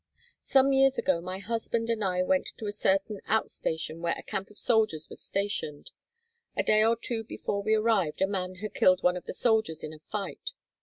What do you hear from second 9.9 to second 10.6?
a fight.